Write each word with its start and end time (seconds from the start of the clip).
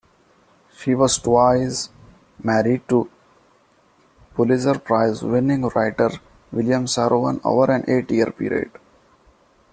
She 0.77 0.95
was 0.95 1.19
twice 1.19 1.89
married 2.41 2.89
to 2.89 3.07
Pulitzer 4.33 4.79
Prize-winning 4.79 5.61
writer 5.75 6.09
William 6.51 6.85
Saroyan 6.85 7.39
over 7.45 7.71
an 7.71 7.85
eight-year 7.87 8.31
period. 8.31 8.71